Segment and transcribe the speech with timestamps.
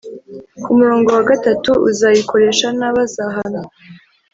[0.63, 3.63] ku murongo wa gatatu Uzayikoresha nabi azahanwa